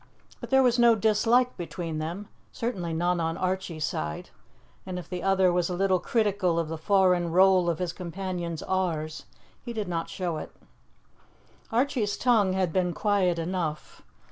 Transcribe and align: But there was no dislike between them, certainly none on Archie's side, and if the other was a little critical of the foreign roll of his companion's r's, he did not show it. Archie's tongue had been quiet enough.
But 0.39 0.49
there 0.49 0.63
was 0.63 0.79
no 0.79 0.95
dislike 0.95 1.55
between 1.57 1.99
them, 1.99 2.27
certainly 2.51 2.91
none 2.91 3.19
on 3.19 3.37
Archie's 3.37 3.85
side, 3.85 4.31
and 4.83 4.97
if 4.97 5.07
the 5.07 5.21
other 5.21 5.53
was 5.53 5.69
a 5.69 5.75
little 5.75 5.99
critical 5.99 6.57
of 6.57 6.69
the 6.69 6.77
foreign 6.79 7.29
roll 7.29 7.69
of 7.69 7.77
his 7.77 7.93
companion's 7.93 8.63
r's, 8.63 9.25
he 9.63 9.73
did 9.73 9.87
not 9.87 10.09
show 10.09 10.37
it. 10.37 10.51
Archie's 11.71 12.17
tongue 12.17 12.53
had 12.53 12.73
been 12.73 12.93
quiet 12.93 13.37
enough. 13.37 14.01